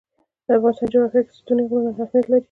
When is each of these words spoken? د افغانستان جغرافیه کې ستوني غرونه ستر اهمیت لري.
د 0.45 0.47
افغانستان 0.57 0.87
جغرافیه 0.91 1.21
کې 1.25 1.33
ستوني 1.39 1.63
غرونه 1.69 1.91
ستر 1.97 2.03
اهمیت 2.05 2.25
لري. 2.29 2.39